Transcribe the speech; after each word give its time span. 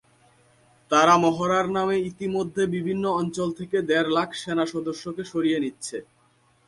তারা 0.91 1.13
মহড়ার 1.17 1.67
নামে 1.77 1.95
ইতিমধ্যে 2.11 2.63
বিভিন্ন 2.75 3.05
অঞ্চল 3.19 3.49
থেকে 3.59 3.77
দেড় 3.89 4.09
লাখ 4.17 4.29
সেনাসদস্যকে 4.41 5.23
সরিয়ে 5.31 5.59
নিচ্ছে। 5.63 5.97